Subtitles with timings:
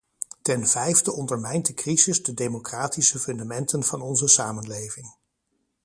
[0.41, 5.07] Ten vijfde ondermijnt de crisis de democratische fundamenten van onze samenleving.